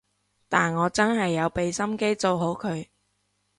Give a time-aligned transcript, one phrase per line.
[0.49, 2.87] 但我真係有畀心機做好佢